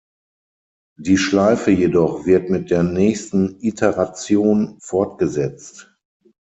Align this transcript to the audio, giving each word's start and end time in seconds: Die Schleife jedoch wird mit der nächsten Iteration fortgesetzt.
Die 0.97 1.19
Schleife 1.19 1.69
jedoch 1.69 2.25
wird 2.25 2.49
mit 2.49 2.71
der 2.71 2.81
nächsten 2.81 3.59
Iteration 3.61 4.79
fortgesetzt. 4.81 5.95